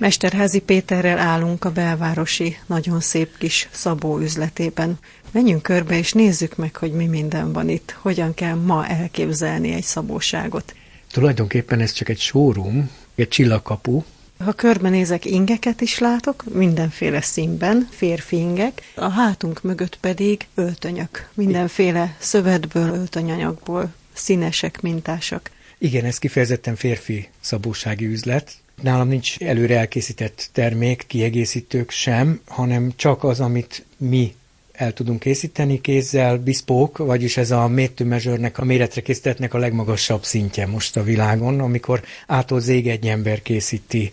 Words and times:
Mesterházi 0.00 0.58
Péterrel 0.58 1.18
állunk 1.18 1.64
a 1.64 1.70
belvárosi, 1.70 2.56
nagyon 2.66 3.00
szép 3.00 3.38
kis 3.38 3.68
szabó 3.72 4.18
üzletében. 4.18 4.98
Menjünk 5.30 5.62
körbe 5.62 5.98
és 5.98 6.12
nézzük 6.12 6.56
meg, 6.56 6.76
hogy 6.76 6.92
mi 6.92 7.06
minden 7.06 7.52
van 7.52 7.68
itt, 7.68 7.96
hogyan 7.98 8.34
kell 8.34 8.54
ma 8.54 8.86
elképzelni 8.86 9.72
egy 9.72 9.82
szabóságot. 9.82 10.74
Tulajdonképpen 11.10 11.80
ez 11.80 11.92
csak 11.92 12.08
egy 12.08 12.18
showroom, 12.18 12.90
egy 13.14 13.28
csillagkapu, 13.28 14.02
ha 14.44 14.52
körbenézek, 14.52 15.24
ingeket 15.24 15.80
is 15.80 15.98
látok, 15.98 16.44
mindenféle 16.54 17.20
színben, 17.20 17.88
férfi 17.90 18.36
ingek, 18.36 18.82
a 18.94 19.08
hátunk 19.08 19.62
mögött 19.62 19.98
pedig 20.00 20.46
öltönyök, 20.54 21.28
mindenféle 21.34 22.16
szövetből, 22.18 22.88
öltönyanyagból, 22.94 23.92
színesek, 24.12 24.80
mintásak. 24.80 25.50
Igen, 25.78 26.04
ez 26.04 26.18
kifejezetten 26.18 26.76
férfi 26.76 27.28
szabósági 27.40 28.06
üzlet. 28.06 28.52
Nálam 28.80 29.08
nincs 29.08 29.38
előre 29.38 29.78
elkészített 29.78 30.48
termék, 30.52 31.04
kiegészítők 31.06 31.90
sem, 31.90 32.40
hanem 32.46 32.92
csak 32.96 33.24
az, 33.24 33.40
amit 33.40 33.84
mi 33.96 34.34
el 34.72 34.92
tudunk 34.92 35.20
készíteni 35.20 35.80
kézzel, 35.80 36.38
bespoke, 36.38 37.02
vagyis 37.02 37.36
ez 37.36 37.50
a 37.50 37.68
made 37.68 38.52
a 38.54 38.64
méretre 38.64 39.00
készítettnek 39.00 39.54
a 39.54 39.58
legmagasabb 39.58 40.24
szintje 40.24 40.66
most 40.66 40.96
a 40.96 41.02
világon, 41.02 41.60
amikor 41.60 42.02
ától 42.26 42.60
zég 42.60 42.88
egy 42.88 43.06
ember 43.06 43.42
készíti. 43.42 44.10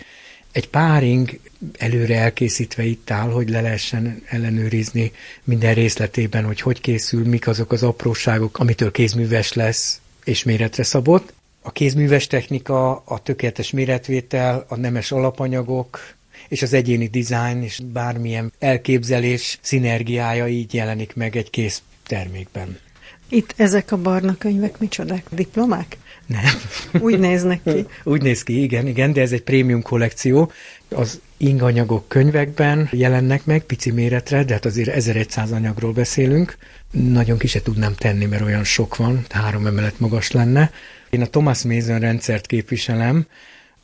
Egy 0.51 0.69
páring 0.69 1.39
előre 1.77 2.17
elkészítve 2.17 2.83
itt 2.83 3.11
áll, 3.11 3.29
hogy 3.29 3.49
le 3.49 3.61
lehessen 3.61 4.21
ellenőrizni 4.25 5.11
minden 5.43 5.73
részletében, 5.73 6.43
hogy 6.45 6.61
hogy 6.61 6.81
készül, 6.81 7.25
mik 7.25 7.47
azok 7.47 7.71
az 7.71 7.83
apróságok, 7.83 8.59
amitől 8.59 8.91
kézműves 8.91 9.53
lesz 9.53 10.01
és 10.23 10.43
méretre 10.43 10.83
szabott. 10.83 11.33
A 11.67 11.71
kézműves 11.71 12.27
technika, 12.27 12.95
a 13.05 13.19
tökéletes 13.19 13.71
méretvétel, 13.71 14.65
a 14.67 14.75
nemes 14.75 15.11
alapanyagok, 15.11 15.99
és 16.47 16.61
az 16.61 16.73
egyéni 16.73 17.07
dizájn 17.07 17.63
és 17.63 17.81
bármilyen 17.93 18.53
elképzelés 18.59 19.59
szinergiája 19.61 20.47
így 20.47 20.73
jelenik 20.73 21.15
meg 21.15 21.35
egy 21.35 21.49
kész 21.49 21.81
termékben. 22.05 22.77
Itt 23.29 23.53
ezek 23.57 23.91
a 23.91 23.97
barna 23.97 24.35
könyvek 24.37 24.79
micsodák? 24.79 25.23
Diplomák? 25.31 25.97
Nem. 26.25 26.43
Úgy 27.01 27.19
néznek 27.19 27.61
ki. 27.63 27.85
Úgy 28.11 28.21
néz 28.21 28.43
ki, 28.43 28.61
igen, 28.61 28.87
igen, 28.87 29.13
de 29.13 29.21
ez 29.21 29.31
egy 29.31 29.43
prémium 29.43 29.81
kollekció. 29.81 30.51
Az 30.89 31.21
inganyagok 31.37 32.07
könyvekben 32.07 32.89
jelennek 32.91 33.45
meg, 33.45 33.61
pici 33.61 33.91
méretre, 33.91 34.43
de 34.43 34.53
hát 34.53 34.65
azért 34.65 34.89
1100 34.89 35.51
anyagról 35.51 35.91
beszélünk. 35.91 36.57
Nagyon 36.91 37.37
ki 37.37 37.47
se 37.47 37.61
tudnám 37.61 37.93
tenni, 37.95 38.25
mert 38.25 38.43
olyan 38.43 38.63
sok 38.63 38.95
van, 38.95 39.25
három 39.29 39.65
emelet 39.65 39.99
magas 39.99 40.31
lenne. 40.31 40.71
Én 41.09 41.21
a 41.21 41.29
Thomas 41.29 41.63
Mason 41.63 41.99
rendszert 41.99 42.45
képviselem, 42.45 43.27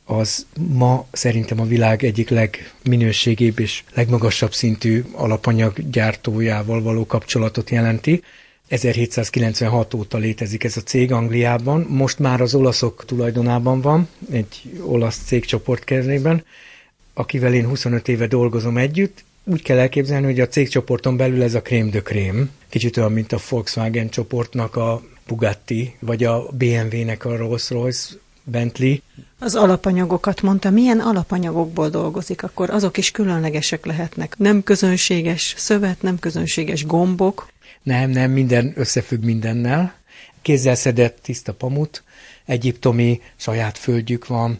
az 0.04 0.46
ma 0.68 1.06
szerintem 1.12 1.60
a 1.60 1.64
világ 1.64 2.04
egyik 2.04 2.28
legminőségébb 2.28 3.58
és 3.58 3.82
legmagasabb 3.94 4.54
szintű 4.54 5.04
alapanyaggyártójával 5.12 6.82
való 6.82 7.06
kapcsolatot 7.06 7.70
jelenti. 7.70 8.22
1796 8.68 9.94
óta 9.94 10.18
létezik 10.18 10.64
ez 10.64 10.76
a 10.76 10.80
cég 10.80 11.12
Angliában, 11.12 11.86
most 11.88 12.18
már 12.18 12.40
az 12.40 12.54
olaszok 12.54 13.04
tulajdonában 13.06 13.80
van, 13.80 14.08
egy 14.30 14.62
olasz 14.82 15.20
cégcsoport 15.26 15.84
kezében, 15.84 16.44
akivel 17.14 17.54
én 17.54 17.66
25 17.66 18.08
éve 18.08 18.26
dolgozom 18.26 18.76
együtt. 18.76 19.24
Úgy 19.44 19.62
kell 19.62 19.78
elképzelni, 19.78 20.26
hogy 20.26 20.40
a 20.40 20.48
cégcsoporton 20.48 21.16
belül 21.16 21.42
ez 21.42 21.54
a 21.54 21.62
krém 21.62 21.90
de 21.90 22.00
krém, 22.00 22.50
kicsit 22.68 22.96
olyan, 22.96 23.12
mint 23.12 23.32
a 23.32 23.38
Volkswagen 23.48 24.08
csoportnak 24.08 24.76
a 24.76 25.02
Bugatti, 25.26 25.96
vagy 26.00 26.24
a 26.24 26.46
BMW-nek 26.50 27.24
a 27.24 27.36
Rolls-Royce, 27.36 28.14
Bentley. 28.44 28.96
Az 29.38 29.54
alapanyagokat 29.54 30.42
mondta, 30.42 30.70
milyen 30.70 31.00
alapanyagokból 31.00 31.88
dolgozik, 31.88 32.42
akkor 32.42 32.70
azok 32.70 32.96
is 32.96 33.10
különlegesek 33.10 33.86
lehetnek. 33.86 34.38
Nem 34.38 34.62
közönséges 34.62 35.54
szövet, 35.56 36.02
nem 36.02 36.18
közönséges 36.18 36.86
gombok. 36.86 37.48
Nem, 37.82 38.10
nem, 38.10 38.30
minden 38.30 38.72
összefügg 38.76 39.22
mindennel. 39.22 39.94
Kézzel 40.42 40.74
szedett 40.74 41.18
tiszta 41.22 41.54
pamut, 41.54 42.02
egyiptomi 42.44 43.20
saját 43.36 43.78
földjük 43.78 44.26
van, 44.26 44.58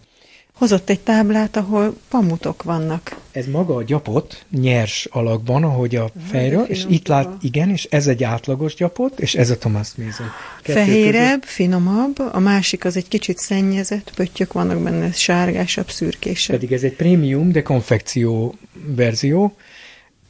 hozott 0.54 0.90
egy 0.90 1.00
táblát, 1.00 1.56
ahol 1.56 1.96
pamutok 2.08 2.62
vannak. 2.62 3.16
Ez 3.32 3.46
maga 3.46 3.74
a 3.74 3.82
gyapot 3.82 4.44
nyers 4.50 5.08
alakban, 5.10 5.64
ahogy 5.64 5.96
a 5.96 6.10
fejről, 6.30 6.64
és 6.64 6.84
itt 6.88 7.08
lát, 7.08 7.28
igen, 7.40 7.70
és 7.70 7.84
ez 7.90 8.06
egy 8.06 8.24
átlagos 8.24 8.74
gyapot, 8.74 9.20
és 9.20 9.34
ez 9.34 9.50
a 9.50 9.58
Thomas 9.58 9.88
Mason. 9.96 10.26
Fehérebb, 10.62 11.40
között. 11.40 11.44
finomabb, 11.44 12.18
a 12.32 12.38
másik 12.38 12.84
az 12.84 12.96
egy 12.96 13.08
kicsit 13.08 13.38
szennyezett, 13.38 14.12
pöttyök 14.14 14.52
vannak 14.52 14.82
benne, 14.82 15.12
sárgásabb, 15.12 15.90
szürkésebb. 15.90 16.56
Pedig 16.56 16.72
ez 16.72 16.82
egy 16.82 16.94
prémium, 16.94 17.52
de 17.52 17.62
konfekció 17.62 18.54
verzió, 18.86 19.56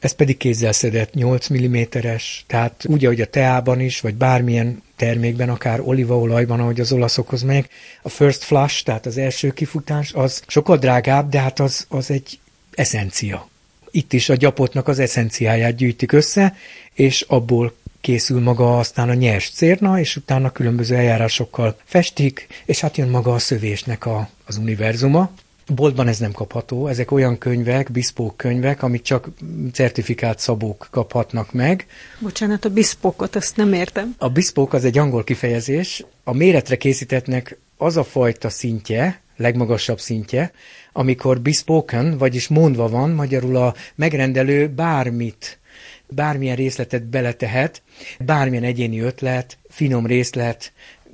ez 0.05 0.11
pedig 0.11 0.37
kézzel 0.37 0.71
szedett 0.71 1.13
8 1.13 1.47
mm-es, 1.53 2.43
tehát 2.47 2.83
úgy, 2.87 3.05
ahogy 3.05 3.21
a 3.21 3.25
teában 3.25 3.79
is, 3.79 3.99
vagy 3.99 4.15
bármilyen 4.15 4.83
termékben, 4.95 5.49
akár 5.49 5.79
olívaolajban, 5.79 6.59
ahogy 6.59 6.79
az 6.79 6.91
olaszokhoz 6.91 7.41
megyek, 7.41 7.69
a 8.01 8.09
first 8.09 8.43
flush, 8.43 8.83
tehát 8.83 9.05
az 9.05 9.17
első 9.17 9.51
kifutás, 9.51 10.13
az 10.13 10.43
sokkal 10.47 10.77
drágább, 10.77 11.29
de 11.29 11.39
hát 11.39 11.59
az, 11.59 11.85
az 11.89 12.11
egy 12.11 12.39
eszencia. 12.71 13.49
Itt 13.91 14.13
is 14.13 14.29
a 14.29 14.35
gyapotnak 14.35 14.87
az 14.87 14.99
eszenciáját 14.99 15.75
gyűjtik 15.75 16.11
össze, 16.11 16.55
és 16.93 17.21
abból 17.21 17.73
készül 18.01 18.41
maga 18.41 18.77
aztán 18.77 19.09
a 19.09 19.13
nyers 19.13 19.49
cérna, 19.49 19.99
és 19.99 20.15
utána 20.15 20.51
különböző 20.51 20.95
eljárásokkal 20.95 21.77
festik, 21.85 22.47
és 22.65 22.79
hát 22.79 22.97
jön 22.97 23.09
maga 23.09 23.33
a 23.33 23.39
szövésnek 23.39 24.05
a, 24.05 24.29
az 24.45 24.57
univerzuma. 24.57 25.31
Boltban 25.73 26.07
ez 26.07 26.19
nem 26.19 26.31
kapható, 26.31 26.87
ezek 26.87 27.11
olyan 27.11 27.37
könyvek, 27.37 27.91
biszpók 27.91 28.37
könyvek, 28.37 28.83
amit 28.83 29.03
csak 29.03 29.27
certifikált 29.73 30.39
szabók 30.39 30.87
kaphatnak 30.91 31.51
meg. 31.51 31.85
Bocsánat, 32.19 32.65
a 32.65 32.69
biszpókot, 32.69 33.35
azt 33.35 33.55
nem 33.55 33.73
értem. 33.73 34.15
A 34.17 34.29
biszpók 34.29 34.73
az 34.73 34.85
egy 34.85 34.97
angol 34.97 35.23
kifejezés. 35.23 36.05
A 36.23 36.33
méretre 36.33 36.75
készítettnek 36.75 37.57
az 37.77 37.97
a 37.97 38.03
fajta 38.03 38.49
szintje, 38.49 39.21
legmagasabb 39.37 39.99
szintje, 39.99 40.51
amikor 40.91 41.41
bespoken, 41.41 42.17
vagyis 42.17 42.47
mondva 42.47 42.89
van, 42.89 43.09
magyarul 43.09 43.55
a 43.55 43.73
megrendelő 43.95 44.67
bármit, 44.67 45.59
bármilyen 46.07 46.55
részletet 46.55 47.03
beletehet, 47.03 47.81
bármilyen 48.19 48.63
egyéni 48.63 48.99
ötlet, 48.99 49.57
finom 49.69 50.05
részlet, 50.05 50.71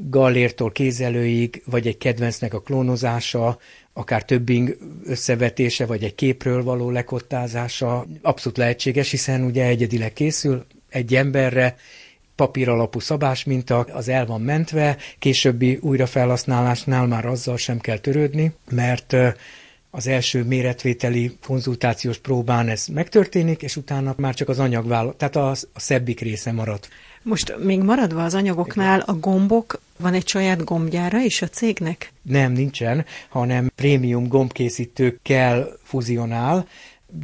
gallértól 0.10 0.72
kézelőig, 0.72 1.62
vagy 1.66 1.88
egy 1.88 1.98
kedvencnek 1.98 2.54
a 2.54 2.62
klónozása, 2.62 3.60
akár 3.94 4.26
többing 4.26 4.78
összevetése, 5.06 5.86
vagy 5.86 6.04
egy 6.04 6.16
képről 6.16 6.64
való 6.64 6.90
lekottázása 6.90 8.06
abszolút 8.22 8.58
lehetséges, 8.58 9.12
hiszen 9.12 9.44
ugye 9.44 9.66
egyedileg 9.66 10.14
készül 10.14 10.66
egy 10.90 11.16
emberre, 11.16 11.76
papír 12.36 12.70
alapú 12.70 13.00
szabás 13.00 13.44
minta, 13.44 13.80
az 13.80 14.08
el 14.08 14.26
van 14.26 14.42
mentve, 14.42 14.98
későbbi 15.20 15.78
újrafelhasználásnál 15.82 17.08
már 17.08 17.26
azzal 17.26 17.58
sem 17.58 17.80
kell 17.80 17.98
törődni, 17.98 18.52
mert 18.70 19.16
az 19.90 20.08
első 20.08 20.44
méretvételi 20.44 21.38
konzultációs 21.46 22.18
próbán 22.18 22.68
ez 22.68 22.86
megtörténik, 22.88 23.62
és 23.62 23.76
utána 23.76 24.14
már 24.18 24.34
csak 24.34 24.50
az 24.50 24.60
anyagvállalat, 24.60 25.18
tehát 25.18 25.36
a, 25.36 25.50
a 25.50 25.80
szebbik 25.80 26.20
része 26.20 26.52
marad. 26.52 26.88
Most 27.24 27.56
még 27.64 27.82
maradva 27.82 28.24
az 28.24 28.34
anyagoknál, 28.34 29.00
a 29.00 29.14
gombok, 29.14 29.80
van 29.98 30.14
egy 30.14 30.28
saját 30.28 30.64
gombgyára 30.64 31.20
is 31.20 31.42
a 31.42 31.48
cégnek? 31.48 32.14
Nem, 32.22 32.52
nincsen, 32.52 33.06
hanem 33.30 33.72
prémium 33.76 34.28
gombkészítőkkel 34.28 35.68
fuzionál, 35.84 36.68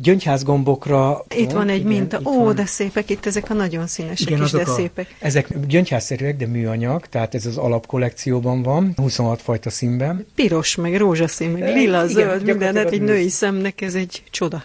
gyöngyházgombokra... 0.01 1.25
Itt 1.35 1.51
van 1.51 1.69
egy 1.69 1.79
igen, 1.79 1.87
minta. 1.87 2.19
Ó, 2.23 2.43
van. 2.43 2.55
de 2.55 2.65
szépek 2.65 3.09
itt 3.09 3.25
ezek 3.25 3.49
a 3.49 3.53
nagyon 3.53 3.87
színesek 3.87 4.29
igen, 4.29 4.43
is, 4.43 4.51
de 4.51 4.61
a, 4.61 4.73
szépek. 4.73 5.15
Ezek 5.19 5.67
gyöngyházszerűek, 5.67 6.37
de 6.37 6.47
műanyag, 6.47 7.07
tehát 7.07 7.35
ez 7.35 7.45
az 7.45 7.57
alapkollekcióban 7.57 8.63
van, 8.63 8.93
26 8.95 9.41
fajta 9.41 9.69
színben. 9.69 10.25
Piros, 10.35 10.75
meg 10.75 10.97
rózsaszín, 10.97 11.49
meg 11.49 11.61
lila, 11.61 11.97
igen, 11.97 12.07
zöld, 12.07 12.43
minden, 12.43 12.75
hát 12.75 12.91
egy 12.91 13.01
női 13.01 13.29
szemnek 13.29 13.81
ez 13.81 13.95
egy 13.95 14.23
csoda. 14.29 14.63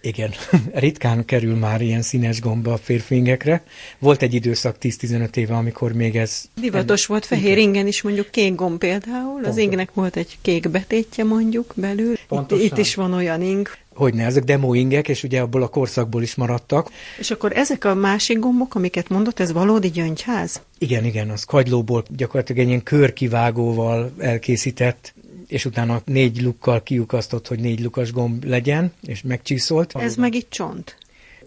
Igen, 0.00 0.30
ritkán 0.72 1.24
kerül 1.24 1.56
már 1.56 1.80
ilyen 1.80 2.02
színes 2.02 2.40
gomba 2.40 2.72
a 2.72 2.76
férfingekre. 2.76 3.62
Volt 3.98 4.22
egy 4.22 4.34
időszak 4.34 4.76
10-15 4.80 5.36
éve, 5.36 5.54
amikor 5.54 5.92
még 5.92 6.16
ez... 6.16 6.44
Divatos 6.60 7.06
volt 7.06 7.26
fehér 7.26 7.56
igen. 7.56 7.68
ingen 7.68 7.86
is, 7.86 8.02
mondjuk 8.02 8.30
kék 8.30 8.54
gomb 8.54 8.78
például. 8.78 9.32
Pontos. 9.32 9.50
Az 9.50 9.56
ingnek 9.56 9.94
volt 9.94 10.16
egy 10.16 10.38
kék 10.42 10.68
betétje 10.70 11.24
mondjuk 11.24 11.72
belül. 11.76 12.14
Itt, 12.30 12.50
itt 12.62 12.78
is 12.78 12.94
van 12.94 13.12
olyan 13.12 13.42
ing. 13.42 13.68
Hogyne, 13.94 14.24
ezek 14.24 14.44
demo 14.44 14.74
ingek, 14.74 15.08
és 15.08 15.22
ugye 15.22 15.40
abból 15.40 15.62
a 15.62 15.68
korszakból 15.68 16.22
is 16.22 16.34
maradtak. 16.34 16.90
És 17.18 17.30
akkor 17.30 17.52
ezek 17.52 17.84
a 17.84 17.94
másik 17.94 18.38
gombok, 18.38 18.74
amiket 18.74 19.08
mondott, 19.08 19.40
ez 19.40 19.52
valódi 19.52 19.90
gyöngyház? 19.90 20.60
Igen, 20.78 21.04
igen, 21.04 21.30
az 21.30 21.44
kagylóból 21.44 22.04
gyakorlatilag 22.16 22.60
egy 22.60 22.68
ilyen 22.68 22.82
körkivágóval 22.82 24.12
elkészített 24.18 25.14
és 25.48 25.64
utána 25.64 26.00
négy 26.04 26.42
lukkal 26.42 26.82
kiukasztott, 26.82 27.48
hogy 27.48 27.60
négy 27.60 27.80
lukas 27.80 28.12
gomb 28.12 28.44
legyen, 28.44 28.92
és 29.06 29.22
megcsíszolt. 29.22 29.96
Ez 29.96 30.16
meg 30.16 30.34
itt 30.34 30.50
csont? 30.50 30.96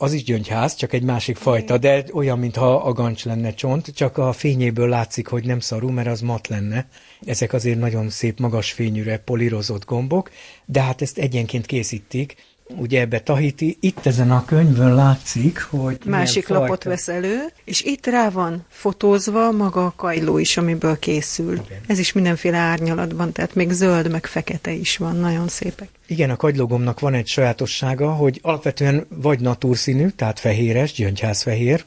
az 0.01 0.13
is 0.13 0.23
gyöngyház, 0.23 0.75
csak 0.75 0.93
egy 0.93 1.03
másik 1.03 1.35
fajta, 1.35 1.77
de 1.77 2.03
olyan, 2.13 2.39
mintha 2.39 2.75
a 2.75 2.93
gancs 2.93 3.25
lenne 3.25 3.53
csont, 3.53 3.95
csak 3.95 4.17
a 4.17 4.31
fényéből 4.31 4.89
látszik, 4.89 5.27
hogy 5.27 5.45
nem 5.45 5.59
szarú, 5.59 5.89
mert 5.89 6.07
az 6.07 6.21
mat 6.21 6.47
lenne. 6.47 6.87
Ezek 7.25 7.53
azért 7.53 7.79
nagyon 7.79 8.09
szép, 8.09 8.39
magas 8.39 8.71
fényűre 8.71 9.17
polírozott 9.17 9.85
gombok, 9.85 10.31
de 10.65 10.81
hát 10.81 11.01
ezt 11.01 11.17
egyenként 11.17 11.65
készítik, 11.65 12.35
ugye 12.77 12.99
ebbe 12.99 13.19
Tahiti, 13.19 13.77
itt 13.79 14.05
ezen 14.05 14.31
a 14.31 14.45
könyvön 14.45 14.95
látszik, 14.95 15.59
hogy... 15.61 15.97
Másik 16.05 16.47
lapot 16.47 16.67
fajta. 16.67 16.89
vesz 16.89 17.07
elő, 17.07 17.37
és 17.63 17.81
itt 17.81 18.05
rá 18.05 18.29
van 18.29 18.65
fotózva 18.69 19.51
maga 19.51 19.85
a 19.85 19.93
kajló 19.95 20.37
is, 20.37 20.57
amiből 20.57 20.99
készül. 20.99 21.53
Igen. 21.53 21.79
Ez 21.87 21.99
is 21.99 22.13
mindenféle 22.13 22.57
árnyalatban, 22.57 23.31
tehát 23.31 23.55
még 23.55 23.71
zöld, 23.71 24.11
meg 24.11 24.25
fekete 24.25 24.71
is 24.71 24.97
van, 24.97 25.15
nagyon 25.15 25.47
szépek. 25.47 25.89
Igen, 26.07 26.29
a 26.29 26.35
kagylogomnak 26.35 26.99
van 26.99 27.13
egy 27.13 27.27
sajátossága, 27.27 28.11
hogy 28.11 28.39
alapvetően 28.41 29.05
vagy 29.09 29.39
natúrszínű, 29.39 30.07
tehát 30.07 30.39
fehéres, 30.39 30.93
gyöngyházfehér, 30.93 31.85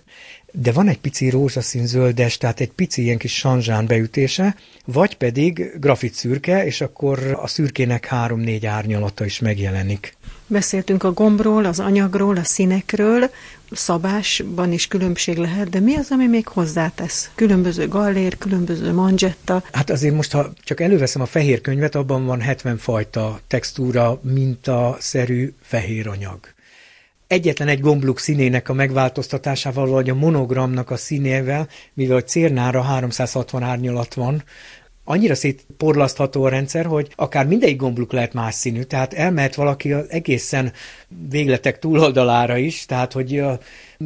de 0.56 0.72
van 0.72 0.88
egy 0.88 0.98
pici 0.98 1.30
rózsaszín 1.30 1.86
zöldes, 1.86 2.36
tehát 2.36 2.60
egy 2.60 2.70
pici 2.70 3.02
ilyen 3.02 3.18
kis 3.18 3.34
sanzsán 3.34 3.86
beütése, 3.86 4.56
vagy 4.84 5.16
pedig 5.16 5.72
grafit 5.80 6.14
szürke, 6.14 6.66
és 6.66 6.80
akkor 6.80 7.38
a 7.42 7.46
szürkének 7.46 8.06
három-négy 8.06 8.66
árnyalata 8.66 9.24
is 9.24 9.38
megjelenik. 9.38 10.16
Beszéltünk 10.46 11.02
a 11.02 11.12
gombról, 11.12 11.64
az 11.64 11.80
anyagról, 11.80 12.36
a 12.36 12.44
színekről, 12.44 13.30
szabásban 13.70 14.72
is 14.72 14.88
különbség 14.88 15.36
lehet, 15.36 15.68
de 15.68 15.80
mi 15.80 15.94
az, 15.94 16.10
ami 16.10 16.26
még 16.26 16.48
hozzátesz? 16.48 17.30
Különböző 17.34 17.88
gallér, 17.88 18.38
különböző 18.38 18.92
manzsetta. 18.92 19.62
Hát 19.72 19.90
azért 19.90 20.14
most, 20.14 20.32
ha 20.32 20.52
csak 20.64 20.80
előveszem 20.80 21.22
a 21.22 21.26
fehér 21.26 21.60
könyvet, 21.60 21.94
abban 21.94 22.26
van 22.26 22.40
70 22.40 22.78
fajta 22.78 23.40
textúra, 23.46 24.20
mintaszerű 24.22 25.52
fehér 25.62 26.08
anyag 26.08 26.38
egyetlen 27.26 27.68
egy 27.68 27.80
gombluk 27.80 28.18
színének 28.18 28.68
a 28.68 28.72
megváltoztatásával, 28.72 29.86
vagy 29.86 30.10
a 30.10 30.14
monogramnak 30.14 30.90
a 30.90 30.96
színével, 30.96 31.68
mivel 31.94 32.16
a 32.16 32.22
cérnára 32.22 32.82
360 32.82 33.62
árnyalat 33.62 34.14
van, 34.14 34.42
annyira 35.04 35.34
szétporlasztható 35.34 36.44
a 36.44 36.48
rendszer, 36.48 36.86
hogy 36.86 37.12
akár 37.14 37.46
mindegyik 37.46 37.76
gombluk 37.76 38.12
lehet 38.12 38.32
más 38.32 38.54
színű, 38.54 38.82
tehát 38.82 39.14
elmehet 39.14 39.54
valaki 39.54 39.92
az 39.92 40.10
egészen 40.10 40.72
végletek 41.28 41.78
túloldalára 41.78 42.56
is, 42.56 42.86
tehát 42.86 43.12
hogy 43.12 43.42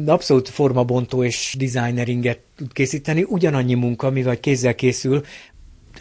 abszolút 0.05 0.49
formabontó 0.49 1.23
és 1.23 1.55
designeringet 1.57 2.39
tud 2.55 2.73
készíteni, 2.73 3.25
ugyanannyi 3.27 3.73
munka, 3.73 4.09
mivel 4.09 4.39
kézzel 4.39 4.75
készül, 4.75 5.21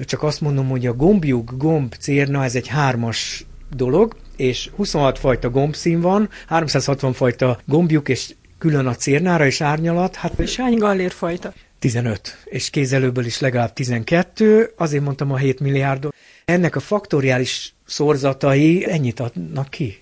csak 0.05 0.23
azt 0.23 0.41
mondom, 0.41 0.69
hogy 0.69 0.87
a 0.87 0.95
gombjuk, 0.95 1.53
gomb, 1.57 1.95
cérna, 1.95 2.45
ez 2.45 2.55
egy 2.55 2.69
hármas 2.69 3.47
dolog, 3.77 4.17
és 4.37 4.71
26 4.77 5.19
fajta 5.19 5.51
gombszín 5.51 6.01
van, 6.01 6.29
360 6.47 7.13
fajta 7.13 7.59
gombjuk, 7.67 8.09
és 8.09 8.35
külön 8.59 8.87
a 8.87 8.95
cérnára 8.95 9.47
és 9.47 9.61
árnyalat. 9.61 10.17
Hát, 10.17 10.39
és 10.39 10.57
hány 10.57 10.77
gallérfajta? 10.77 11.53
15, 11.79 12.39
és 12.45 12.71
kézelőből 12.71 13.25
is 13.25 13.41
legalább 13.41 13.73
12, 13.73 14.73
azért 14.77 15.05
mondtam 15.05 15.33
a 15.33 15.37
7 15.37 15.61
milliárdot. 15.61 16.15
Ennek 16.45 16.77
a 16.77 16.81
faktoriális 16.81 17.75
szorzatai 17.87 18.91
ennyit 18.91 19.21
adnak 19.21 19.69
ki. 19.71 20.01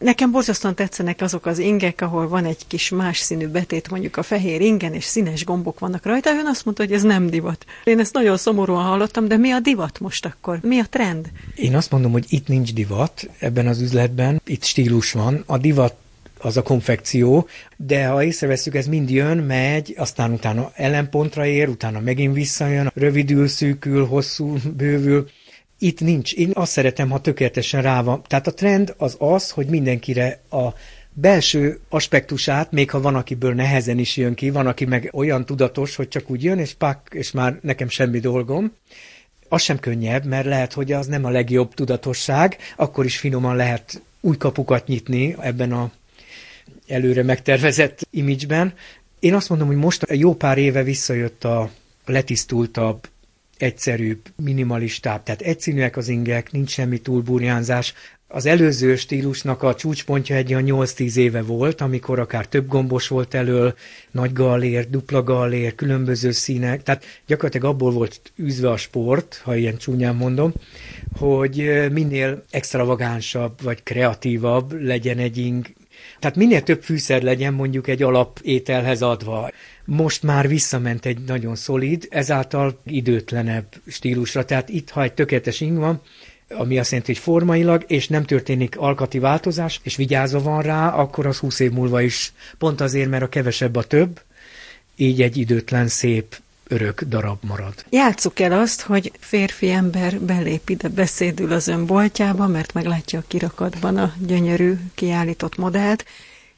Nekem 0.00 0.30
borzasztóan 0.30 0.74
tetszenek 0.74 1.20
azok 1.20 1.46
az 1.46 1.58
ingek, 1.58 2.00
ahol 2.00 2.28
van 2.28 2.44
egy 2.44 2.66
kis 2.66 2.88
más 2.88 3.18
színű 3.18 3.46
betét, 3.46 3.90
mondjuk 3.90 4.16
a 4.16 4.22
fehér 4.22 4.60
ingen, 4.60 4.94
és 4.94 5.04
színes 5.04 5.44
gombok 5.44 5.78
vannak 5.78 6.04
rajta. 6.04 6.30
Ön 6.30 6.46
azt 6.46 6.64
mondta, 6.64 6.82
hogy 6.82 6.92
ez 6.92 7.02
nem 7.02 7.30
divat. 7.30 7.64
Én 7.84 7.98
ezt 7.98 8.12
nagyon 8.12 8.36
szomorúan 8.36 8.84
hallottam, 8.84 9.28
de 9.28 9.36
mi 9.36 9.50
a 9.50 9.60
divat 9.60 10.00
most 10.00 10.26
akkor? 10.26 10.58
Mi 10.62 10.78
a 10.78 10.84
trend? 10.90 11.30
Én 11.54 11.76
azt 11.76 11.90
mondom, 11.90 12.12
hogy 12.12 12.24
itt 12.28 12.48
nincs 12.48 12.72
divat 12.72 13.28
ebben 13.38 13.66
az 13.66 13.80
üzletben, 13.80 14.40
itt 14.44 14.64
stílus 14.64 15.12
van. 15.12 15.42
A 15.46 15.58
divat 15.58 15.94
az 16.42 16.56
a 16.56 16.62
konfekció, 16.62 17.48
de 17.76 18.06
ha 18.06 18.22
észreveszünk, 18.22 18.76
ez 18.76 18.86
mind 18.86 19.10
jön, 19.10 19.38
megy, 19.38 19.94
aztán 19.96 20.32
utána 20.32 20.72
ellenpontra 20.74 21.46
ér, 21.46 21.68
utána 21.68 22.00
megint 22.00 22.34
visszajön, 22.34 22.90
rövidül, 22.94 23.48
szűkül, 23.48 24.06
hosszú, 24.06 24.56
bővül. 24.76 25.28
Itt 25.78 26.00
nincs. 26.00 26.32
Én 26.32 26.50
azt 26.54 26.72
szeretem, 26.72 27.10
ha 27.10 27.20
tökéletesen 27.20 27.82
rá 27.82 28.02
van. 28.02 28.22
Tehát 28.26 28.46
a 28.46 28.54
trend 28.54 28.94
az 28.98 29.16
az, 29.18 29.50
hogy 29.50 29.66
mindenkire 29.66 30.40
a 30.50 30.68
belső 31.12 31.80
aspektusát, 31.88 32.72
még 32.72 32.90
ha 32.90 33.00
van, 33.00 33.14
akiből 33.14 33.54
nehezen 33.54 33.98
is 33.98 34.16
jön 34.16 34.34
ki, 34.34 34.50
van, 34.50 34.66
aki 34.66 34.84
meg 34.84 35.10
olyan 35.12 35.44
tudatos, 35.44 35.96
hogy 35.96 36.08
csak 36.08 36.30
úgy 36.30 36.44
jön, 36.44 36.58
és 36.58 36.74
pak, 36.74 37.08
és 37.10 37.30
már 37.30 37.58
nekem 37.62 37.88
semmi 37.88 38.18
dolgom. 38.18 38.72
Az 39.48 39.62
sem 39.62 39.78
könnyebb, 39.78 40.24
mert 40.24 40.46
lehet, 40.46 40.72
hogy 40.72 40.92
az 40.92 41.06
nem 41.06 41.24
a 41.24 41.30
legjobb 41.30 41.74
tudatosság, 41.74 42.56
akkor 42.76 43.04
is 43.04 43.18
finoman 43.18 43.56
lehet 43.56 44.02
új 44.20 44.36
kapukat 44.36 44.86
nyitni 44.86 45.36
ebben 45.40 45.72
a 45.72 45.90
előre 46.90 47.22
megtervezett 47.22 48.06
imidzsben. 48.10 48.72
Én 49.18 49.34
azt 49.34 49.48
mondom, 49.48 49.66
hogy 49.66 49.76
most 49.76 50.06
jó 50.12 50.34
pár 50.34 50.58
éve 50.58 50.82
visszajött 50.82 51.44
a 51.44 51.70
letisztultabb, 52.06 53.08
egyszerűbb, 53.60 54.20
minimalistább, 54.36 55.22
tehát 55.22 55.40
egyszínűek 55.40 55.96
az 55.96 56.08
ingek, 56.08 56.52
nincs 56.52 56.70
semmi 56.70 56.98
túlburjánzás. 56.98 57.94
Az 58.28 58.46
előző 58.46 58.96
stílusnak 58.96 59.62
a 59.62 59.74
csúcspontja 59.74 60.36
egy 60.36 60.54
olyan 60.54 60.86
8-10 60.86 61.16
éve 61.16 61.42
volt, 61.42 61.80
amikor 61.80 62.18
akár 62.18 62.46
több 62.46 62.68
gombos 62.68 63.08
volt 63.08 63.34
elől, 63.34 63.74
nagy 64.10 64.32
gallér, 64.32 64.90
dupla 64.90 65.22
gallér, 65.22 65.74
különböző 65.74 66.30
színek, 66.30 66.82
tehát 66.82 67.04
gyakorlatilag 67.26 67.72
abból 67.74 67.92
volt 67.92 68.32
űzve 68.42 68.70
a 68.70 68.76
sport, 68.76 69.40
ha 69.44 69.56
ilyen 69.56 69.76
csúnyán 69.76 70.14
mondom, 70.14 70.52
hogy 71.18 71.88
minél 71.92 72.44
extravagánsabb 72.50 73.62
vagy 73.62 73.82
kreatívabb 73.82 74.82
legyen 74.82 75.18
egy 75.18 75.38
ing, 75.38 75.66
tehát 76.20 76.36
minél 76.36 76.62
több 76.62 76.82
fűszer 76.82 77.22
legyen 77.22 77.54
mondjuk 77.54 77.88
egy 77.88 78.02
alapételhez 78.02 79.02
adva. 79.02 79.50
Most 79.84 80.22
már 80.22 80.48
visszament 80.48 81.06
egy 81.06 81.18
nagyon 81.26 81.54
szolid, 81.54 82.06
ezáltal 82.10 82.80
időtlenebb 82.84 83.66
stílusra. 83.86 84.44
Tehát 84.44 84.68
itt, 84.68 84.90
ha 84.90 85.02
egy 85.02 85.12
tökéletes 85.12 85.60
ing 85.60 85.78
van, 85.78 86.00
ami 86.48 86.78
azt 86.78 86.90
jelenti, 86.90 87.12
hogy 87.12 87.22
formailag, 87.22 87.84
és 87.86 88.08
nem 88.08 88.24
történik 88.24 88.78
alkati 88.78 89.18
változás, 89.18 89.80
és 89.82 89.96
vigyázva 89.96 90.42
van 90.42 90.62
rá, 90.62 90.88
akkor 90.88 91.26
az 91.26 91.38
20 91.38 91.60
év 91.60 91.70
múlva 91.70 92.00
is 92.00 92.32
pont 92.58 92.80
azért, 92.80 93.10
mert 93.10 93.22
a 93.22 93.28
kevesebb 93.28 93.76
a 93.76 93.82
több, 93.82 94.20
így 94.96 95.22
egy 95.22 95.36
időtlen, 95.36 95.88
szép 95.88 96.36
örök 96.70 97.02
darab 97.02 97.38
marad. 97.40 97.74
Játsszuk 97.90 98.40
el 98.40 98.52
azt, 98.52 98.80
hogy 98.80 99.12
férfi 99.18 99.70
ember 99.70 100.20
belép 100.20 100.68
ide, 100.68 100.88
beszédül 100.88 101.52
az 101.52 101.68
ön 101.68 101.86
boltjába, 101.86 102.46
mert 102.46 102.72
meglátja 102.72 103.18
a 103.18 103.24
kirakatban 103.26 103.96
a 103.96 104.14
gyönyörű 104.26 104.74
kiállított 104.94 105.56
modellt, 105.56 106.04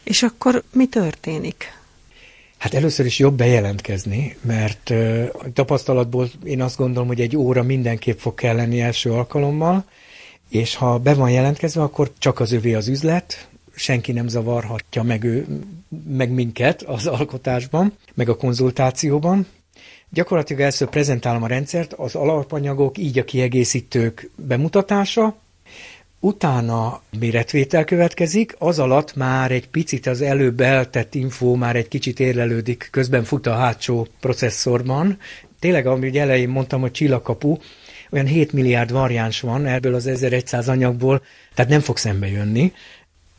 és 0.05 0.23
akkor 0.23 0.63
mi 0.73 0.87
történik? 0.87 1.81
Hát 2.59 2.75
először 2.75 3.07
is 3.07 3.19
jobb 3.19 3.37
bejelentkezni, 3.37 4.37
mert 4.41 4.91
uh, 4.91 5.27
tapasztalatból 5.53 6.29
én 6.45 6.63
azt 6.63 6.77
gondolom, 6.77 7.09
hogy 7.09 7.21
egy 7.21 7.37
óra 7.37 7.63
mindenképp 7.63 8.19
fog 8.19 8.35
kelleni 8.35 8.81
első 8.81 9.13
alkalommal, 9.13 9.85
és 10.49 10.75
ha 10.75 10.99
be 10.99 11.15
van 11.15 11.31
jelentkezve, 11.31 11.83
akkor 11.83 12.11
csak 12.19 12.41
az 12.41 12.53
övé 12.53 12.75
az 12.75 12.89
üzlet, 12.89 13.49
senki 13.75 14.13
nem 14.13 14.29
zavarhatja 14.29 15.03
meg, 15.03 15.25
ő, 15.25 15.47
meg 16.09 16.31
minket 16.31 16.83
az 16.83 17.07
alkotásban, 17.07 17.93
meg 18.15 18.29
a 18.29 18.37
konzultációban. 18.37 19.47
Gyakorlatilag 20.13 20.63
először 20.63 20.89
prezentálom 20.89 21.43
a 21.43 21.47
rendszert, 21.47 21.93
az 21.93 22.15
alapanyagok, 22.15 22.99
így 22.99 23.19
a 23.19 23.25
kiegészítők 23.25 24.31
bemutatása, 24.37 25.37
Utána 26.25 27.03
méretvétel 27.19 27.85
következik, 27.85 28.55
az 28.59 28.79
alatt 28.79 29.15
már 29.17 29.51
egy 29.51 29.69
picit 29.69 30.07
az 30.07 30.21
előbb 30.21 30.61
eltett 30.61 31.15
info 31.15 31.55
már 31.55 31.77
egy 31.77 31.89
kicsit 31.89 32.21
érlelődik, 32.21 32.89
közben 32.91 33.25
fut 33.25 33.47
a 33.47 33.55
hátsó 33.55 34.07
processzorban. 34.21 35.19
Tényleg, 35.59 35.87
amit 35.87 36.17
elején 36.17 36.49
mondtam, 36.49 36.81
hogy 36.81 36.91
csillagkapu, 36.91 37.57
olyan 38.11 38.27
7 38.27 38.53
milliárd 38.53 38.93
variáns 38.93 39.41
van 39.41 39.67
ebből 39.67 39.95
az 39.95 40.07
1100 40.07 40.69
anyagból, 40.69 41.23
tehát 41.55 41.71
nem 41.71 41.81
fog 41.81 41.97
szembe 41.97 42.29
jönni 42.29 42.73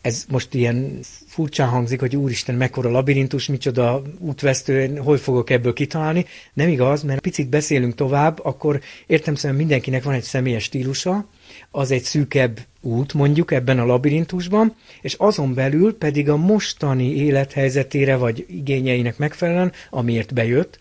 ez 0.03 0.25
most 0.29 0.53
ilyen 0.53 0.99
furcsán 1.27 1.67
hangzik, 1.67 1.99
hogy 1.99 2.15
úristen, 2.15 2.55
mekkora 2.55 2.89
labirintus, 2.89 3.47
micsoda 3.47 4.01
útvesztő, 4.19 4.95
hogy 4.95 5.19
fogok 5.19 5.49
ebből 5.49 5.73
kitalálni. 5.73 6.25
Nem 6.53 6.69
igaz, 6.69 7.03
mert 7.03 7.21
picit 7.21 7.49
beszélünk 7.49 7.95
tovább, 7.95 8.39
akkor 8.43 8.81
értem 9.07 9.35
szerint 9.35 9.59
mindenkinek 9.59 10.03
van 10.03 10.13
egy 10.13 10.23
személyes 10.23 10.63
stílusa, 10.63 11.27
az 11.71 11.91
egy 11.91 12.03
szűkebb 12.03 12.59
út 12.81 13.13
mondjuk 13.13 13.51
ebben 13.51 13.79
a 13.79 13.85
labirintusban, 13.85 14.75
és 15.01 15.13
azon 15.13 15.53
belül 15.53 15.97
pedig 15.97 16.29
a 16.29 16.37
mostani 16.37 17.15
élethelyzetére 17.15 18.15
vagy 18.15 18.45
igényeinek 18.49 19.17
megfelelően, 19.17 19.71
amiért 19.89 20.33
bejött, 20.33 20.77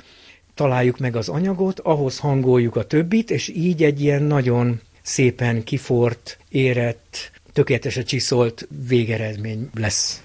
találjuk 0.54 0.98
meg 0.98 1.16
az 1.16 1.28
anyagot, 1.28 1.80
ahhoz 1.80 2.18
hangoljuk 2.18 2.76
a 2.76 2.86
többit, 2.86 3.30
és 3.30 3.48
így 3.48 3.82
egy 3.82 4.00
ilyen 4.00 4.22
nagyon 4.22 4.80
szépen 5.02 5.64
kifort, 5.64 6.38
érett, 6.48 7.30
tökéletesen 7.52 8.04
csiszolt 8.04 8.68
végeredmény 8.88 9.70
lesz. 9.74 10.22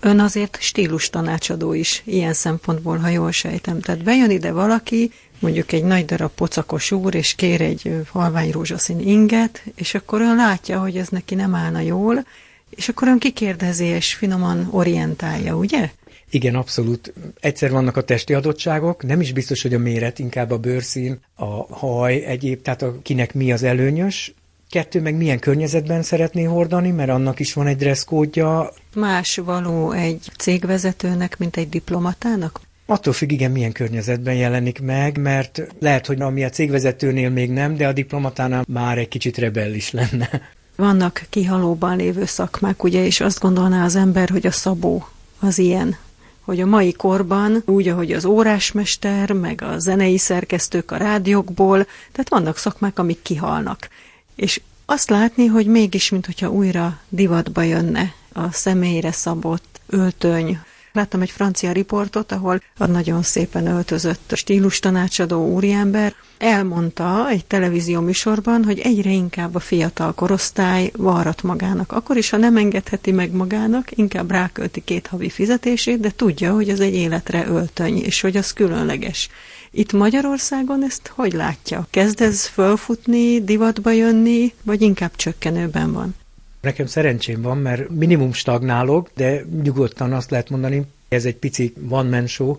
Ön 0.00 0.20
azért 0.20 0.56
stílus 0.60 1.10
tanácsadó 1.10 1.72
is, 1.72 2.02
ilyen 2.04 2.32
szempontból, 2.32 2.96
ha 2.96 3.08
jól 3.08 3.32
sejtem. 3.32 3.80
Tehát 3.80 4.02
bejön 4.02 4.30
ide 4.30 4.52
valaki, 4.52 5.10
mondjuk 5.38 5.72
egy 5.72 5.84
nagy 5.84 6.04
darab 6.04 6.30
pocakos 6.30 6.90
úr, 6.90 7.14
és 7.14 7.34
kér 7.34 7.60
egy 7.60 8.00
halvány 8.08 8.50
rózsaszín 8.50 9.00
inget, 9.00 9.62
és 9.74 9.94
akkor 9.94 10.20
ön 10.20 10.36
látja, 10.36 10.80
hogy 10.80 10.96
ez 10.96 11.08
neki 11.08 11.34
nem 11.34 11.54
állna 11.54 11.80
jól, 11.80 12.24
És 12.70 12.88
akkor 12.88 13.08
ön 13.08 13.18
kikérdezi 13.18 13.84
és 13.84 14.14
finoman 14.14 14.68
orientálja, 14.70 15.56
ugye? 15.56 15.90
Igen, 16.30 16.54
abszolút. 16.54 17.12
Egyszer 17.40 17.70
vannak 17.70 17.96
a 17.96 18.04
testi 18.04 18.34
adottságok, 18.34 19.02
nem 19.02 19.20
is 19.20 19.32
biztos, 19.32 19.62
hogy 19.62 19.74
a 19.74 19.78
méret, 19.78 20.18
inkább 20.18 20.50
a 20.50 20.58
bőrszín, 20.58 21.20
a 21.34 21.74
haj, 21.74 22.24
egyéb, 22.24 22.62
tehát 22.62 22.82
a, 22.82 22.98
kinek 23.02 23.34
mi 23.34 23.52
az 23.52 23.62
előnyös. 23.62 24.34
Kettő, 24.74 25.00
meg 25.00 25.16
milyen 25.16 25.38
környezetben 25.38 26.02
szeretné 26.02 26.42
hordani, 26.42 26.90
mert 26.90 27.10
annak 27.10 27.40
is 27.40 27.52
van 27.52 27.66
egy 27.66 27.76
dresszkódja. 27.76 28.72
Más 28.94 29.36
való 29.36 29.92
egy 29.92 30.30
cégvezetőnek, 30.38 31.38
mint 31.38 31.56
egy 31.56 31.68
diplomatának? 31.68 32.60
Attól 32.86 33.12
függ, 33.12 33.30
igen, 33.30 33.50
milyen 33.50 33.72
környezetben 33.72 34.34
jelenik 34.34 34.80
meg, 34.80 35.18
mert 35.18 35.62
lehet, 35.78 36.06
hogy 36.06 36.20
ami 36.20 36.44
a 36.44 36.48
cégvezetőnél 36.48 37.30
még 37.30 37.50
nem, 37.50 37.76
de 37.76 37.86
a 37.86 37.92
diplomatánál 37.92 38.64
már 38.68 38.98
egy 38.98 39.08
kicsit 39.08 39.38
rebellis 39.38 39.90
lenne. 39.90 40.28
Vannak 40.76 41.26
kihalóban 41.30 41.96
lévő 41.96 42.24
szakmák, 42.24 42.82
ugye, 42.82 43.04
és 43.04 43.20
azt 43.20 43.40
gondolná 43.40 43.84
az 43.84 43.96
ember, 43.96 44.28
hogy 44.28 44.46
a 44.46 44.50
szabó 44.50 45.08
az 45.40 45.58
ilyen 45.58 45.96
hogy 46.40 46.60
a 46.60 46.66
mai 46.66 46.92
korban, 46.92 47.62
úgy, 47.66 47.88
ahogy 47.88 48.12
az 48.12 48.24
órásmester, 48.24 49.32
meg 49.32 49.62
a 49.62 49.78
zenei 49.78 50.18
szerkesztők 50.18 50.90
a 50.90 50.96
rádiókból, 50.96 51.86
tehát 52.12 52.28
vannak 52.28 52.56
szakmák, 52.56 52.98
amik 52.98 53.22
kihalnak. 53.22 53.88
És 54.34 54.60
azt 54.84 55.10
látni, 55.10 55.46
hogy 55.46 55.66
mégis, 55.66 56.08
mintha 56.10 56.50
újra 56.50 57.00
divatba 57.08 57.62
jönne 57.62 58.14
a 58.32 58.52
személyre 58.52 59.12
szabott 59.12 59.80
öltöny, 59.86 60.58
Láttam 60.94 61.20
egy 61.20 61.30
francia 61.30 61.72
riportot, 61.72 62.32
ahol 62.32 62.62
a 62.78 62.86
nagyon 62.86 63.22
szépen 63.22 63.66
öltözött 63.66 64.32
stílus 64.34 64.78
tanácsadó 64.78 65.46
úriember 65.48 66.14
elmondta 66.38 67.28
egy 67.28 67.46
televízió 67.46 68.00
műsorban, 68.00 68.64
hogy 68.64 68.78
egyre 68.78 69.10
inkább 69.10 69.54
a 69.54 69.60
fiatal 69.60 70.12
korosztály 70.12 70.90
varrat 70.96 71.42
magának. 71.42 71.92
Akkor 71.92 72.16
is, 72.16 72.30
ha 72.30 72.36
nem 72.36 72.56
engedheti 72.56 73.12
meg 73.12 73.32
magának, 73.32 73.98
inkább 73.98 74.30
rákölti 74.30 74.80
két 74.84 75.06
havi 75.06 75.30
fizetését, 75.30 76.00
de 76.00 76.10
tudja, 76.16 76.54
hogy 76.54 76.68
az 76.70 76.80
egy 76.80 76.94
életre 76.94 77.46
öltöny, 77.46 77.96
és 77.96 78.20
hogy 78.20 78.36
az 78.36 78.52
különleges. 78.52 79.28
Itt 79.70 79.92
Magyarországon 79.92 80.84
ezt 80.84 81.12
hogy 81.14 81.32
látja? 81.32 81.86
Kezd 81.90 82.20
ez 82.20 82.46
fölfutni, 82.46 83.44
divatba 83.44 83.90
jönni, 83.90 84.52
vagy 84.62 84.82
inkább 84.82 85.16
csökkenőben 85.16 85.92
van? 85.92 86.14
Nekem 86.64 86.86
szerencsém 86.86 87.42
van, 87.42 87.58
mert 87.58 87.88
minimum 87.88 88.32
stagnálok, 88.32 89.10
de 89.14 89.44
nyugodtan 89.62 90.12
azt 90.12 90.30
lehet 90.30 90.50
mondani, 90.50 90.82
ez 91.08 91.24
egy 91.24 91.36
pici 91.36 91.72
man 91.88 92.26
show, 92.26 92.56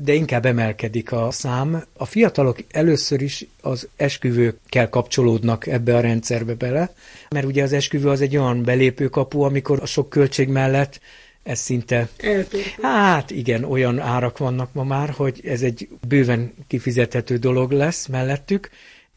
de 0.00 0.12
inkább 0.12 0.46
emelkedik 0.46 1.12
a 1.12 1.30
szám. 1.30 1.84
A 1.96 2.04
fiatalok 2.04 2.58
először 2.70 3.22
is 3.22 3.46
az 3.60 3.88
esküvőkkel 3.96 4.88
kapcsolódnak 4.88 5.66
ebbe 5.66 5.96
a 5.96 6.00
rendszerbe 6.00 6.54
bele, 6.54 6.94
mert 7.30 7.46
ugye 7.46 7.62
az 7.62 7.72
esküvő 7.72 8.08
az 8.08 8.20
egy 8.20 8.36
olyan 8.36 8.62
belépőkapu, 8.62 9.40
amikor 9.40 9.78
a 9.82 9.86
sok 9.86 10.08
költség 10.08 10.48
mellett 10.48 11.00
ez 11.42 11.58
szinte... 11.58 12.08
Eltérő. 12.16 12.62
Hát 12.82 13.30
igen, 13.30 13.64
olyan 13.64 13.98
árak 13.98 14.38
vannak 14.38 14.72
ma 14.72 14.84
már, 14.84 15.10
hogy 15.10 15.40
ez 15.44 15.62
egy 15.62 15.88
bőven 16.08 16.54
kifizethető 16.66 17.36
dolog 17.36 17.72
lesz 17.72 18.06
mellettük, 18.06 18.70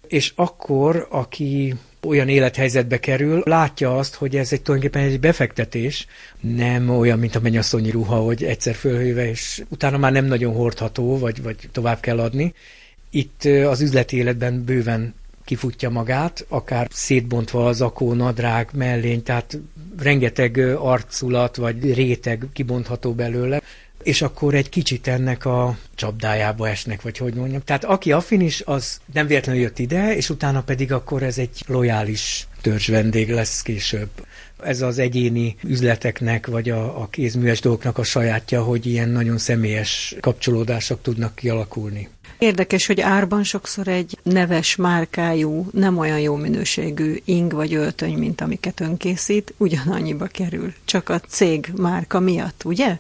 és 0.08 0.34
akkor, 0.36 1.08
aki 1.10 1.75
olyan 2.06 2.27
élethelyzetbe 2.27 3.00
kerül, 3.00 3.41
látja 3.46 3.98
azt, 3.98 4.15
hogy 4.15 4.36
ez 4.36 4.53
egy 4.53 4.62
tulajdonképpen 4.62 5.10
egy 5.10 5.20
befektetés, 5.20 6.08
nem 6.39 6.89
olyan, 6.89 7.20
mint 7.20 7.36
a 7.36 7.39
mennyasszonyi 7.39 7.89
ruha, 7.89 8.15
hogy 8.15 8.44
egyszer 8.44 8.75
fölhőve, 8.75 9.29
és 9.29 9.63
utána 9.70 9.98
már 9.98 10.12
nem 10.12 10.25
nagyon 10.25 10.53
hordható, 10.53 11.18
vagy, 11.18 11.41
vagy 11.41 11.56
tovább 11.72 12.00
kell 12.00 12.20
adni. 12.20 12.53
Itt 13.10 13.44
az 13.44 13.82
üzleti 13.82 14.18
életben 14.18 14.63
bőven 14.63 15.13
kifutja 15.46 15.89
magát, 15.89 16.46
akár 16.48 16.88
szétbontva 16.91 17.68
az 17.68 17.82
akó, 17.82 18.13
nadrág, 18.13 18.70
mellény, 18.74 19.24
tehát 19.24 19.58
rengeteg 20.00 20.58
arculat 20.77 21.56
vagy 21.56 21.94
réteg 21.94 22.46
kibontható 22.53 23.13
belőle 23.13 23.62
és 24.03 24.22
akkor 24.22 24.53
egy 24.53 24.70
kicsit 24.70 25.08
ennek 25.08 25.46
a 25.46 25.77
csapdájába 25.96 26.70
esnek, 26.70 27.01
vagy 27.01 27.18
hogy 27.18 27.34
mondjam. 27.34 27.62
Tehát 27.62 27.84
aki 27.84 28.12
affinis, 28.12 28.62
az 28.65 29.00
nem 29.13 29.27
véletlenül 29.27 29.62
jött 29.62 29.79
ide, 29.79 30.15
és 30.15 30.29
utána 30.29 30.62
pedig 30.62 30.91
akkor 30.91 31.24
ez 31.24 31.38
egy 31.38 31.63
lojális 31.68 32.48
törzs 32.62 32.88
vendég 32.88 33.32
lesz 33.32 33.62
később. 33.62 34.10
Ez 34.63 34.82
az 34.82 35.00
egyéni 35.00 35.56
üzleteknek, 35.63 36.48
vagy 36.48 36.70
a, 36.70 37.01
a 37.01 37.08
kézműves 37.08 37.60
dolgoknak 37.60 37.98
a 37.98 38.03
sajátja, 38.03 38.63
hogy 38.63 38.86
ilyen 38.86 39.10
nagyon 39.10 39.38
személyes 39.38 40.15
kapcsolódások 40.20 41.01
tudnak 41.01 41.36
kialakulni. 41.36 42.10
Érdekes, 42.39 42.86
hogy 42.86 43.01
árban 43.01 43.43
sokszor 43.43 43.88
egy 43.88 44.17
neves 44.24 44.75
márkájú, 44.75 45.67
nem 45.72 45.98
olyan 45.98 46.19
jó 46.19 46.36
minőségű 46.36 47.17
ing 47.25 47.53
vagy 47.53 47.74
öltöny, 47.74 48.13
mint 48.13 48.41
amiket 48.41 48.79
ön 48.79 48.98
készít, 48.98 49.53
ugyanannyiba 49.58 50.25
kerül. 50.25 50.74
Csak 50.86 51.10
a 51.10 51.19
cég 51.19 51.72
márka 51.75 52.19
miatt, 52.19 52.62
ugye? 52.65 52.98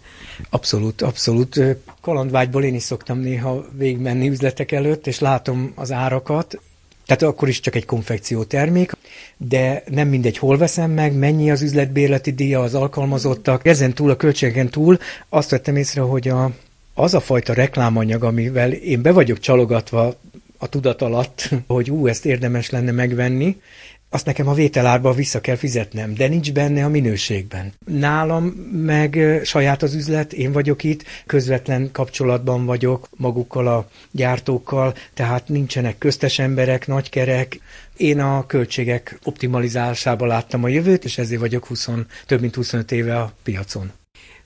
Abszolút, 0.49 1.01
abszolút. 1.01 1.61
Kalandvágyból 2.01 2.63
én 2.63 2.75
is 2.75 2.83
szoktam 2.83 3.19
néha 3.19 3.65
végigmenni 3.77 4.29
üzletek 4.29 4.71
előtt, 4.71 5.07
és 5.07 5.19
látom 5.19 5.71
az 5.75 5.91
árakat, 5.91 6.59
tehát 7.05 7.23
akkor 7.23 7.47
is 7.47 7.59
csak 7.59 7.75
egy 7.75 7.85
konfekció 7.85 8.43
termék, 8.43 8.91
de 9.37 9.83
nem 9.87 10.07
mindegy, 10.07 10.37
hol 10.37 10.57
veszem 10.57 10.91
meg, 10.91 11.13
mennyi 11.13 11.51
az 11.51 11.61
üzletbérleti 11.61 12.31
díja, 12.31 12.61
az 12.61 12.75
alkalmazottak. 12.75 13.65
Ezen 13.65 13.93
túl, 13.93 14.09
a 14.09 14.15
költségen 14.15 14.69
túl 14.69 14.97
azt 15.29 15.49
vettem 15.49 15.75
észre, 15.75 16.01
hogy 16.01 16.27
a 16.27 16.51
az 16.99 17.13
a 17.13 17.19
fajta 17.19 17.53
reklámanyag, 17.53 18.23
amivel 18.23 18.71
én 18.71 19.01
be 19.01 19.11
vagyok 19.11 19.39
csalogatva 19.39 20.15
a 20.57 20.67
tudat 20.67 21.01
alatt, 21.01 21.49
hogy 21.67 21.91
ú, 21.91 22.07
ezt 22.07 22.25
érdemes 22.25 22.69
lenne 22.69 22.91
megvenni, 22.91 23.61
azt 24.09 24.25
nekem 24.25 24.47
a 24.47 24.53
vételárba 24.53 25.13
vissza 25.13 25.41
kell 25.41 25.55
fizetnem, 25.55 26.13
de 26.13 26.27
nincs 26.27 26.53
benne 26.53 26.83
a 26.83 26.89
minőségben. 26.89 27.73
Nálam 27.85 28.45
meg 28.71 29.39
saját 29.43 29.83
az 29.83 29.93
üzlet, 29.93 30.33
én 30.33 30.51
vagyok 30.51 30.83
itt, 30.83 31.03
közvetlen 31.25 31.89
kapcsolatban 31.91 32.65
vagyok 32.65 33.07
magukkal 33.17 33.67
a 33.67 33.89
gyártókkal, 34.11 34.93
tehát 35.13 35.47
nincsenek 35.47 35.97
köztes 35.97 36.39
emberek, 36.39 36.87
nagykerek. 36.87 37.59
Én 37.97 38.19
a 38.19 38.45
költségek 38.45 39.19
optimalizálásában 39.23 40.27
láttam 40.27 40.63
a 40.63 40.67
jövőt, 40.67 41.05
és 41.05 41.17
ezért 41.17 41.39
vagyok 41.39 41.65
20, 41.65 41.89
több 42.25 42.41
mint 42.41 42.55
25 42.55 42.91
éve 42.91 43.19
a 43.19 43.33
piacon. 43.43 43.91